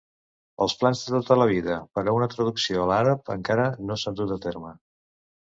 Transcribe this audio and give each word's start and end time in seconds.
Els 0.65 0.73
plans 0.77 1.03
de 1.09 1.11
tota 1.15 1.37
la 1.39 1.47
vida 1.51 1.75
per 1.97 2.03
a 2.07 2.15
una 2.21 2.29
traducció 2.33 2.81
a 2.81 2.89
l'àrab 2.93 3.31
encara 3.35 3.69
no 3.85 4.01
s'han 4.05 4.19
dut 4.23 4.35
a 4.39 4.41
terme. 4.49 4.75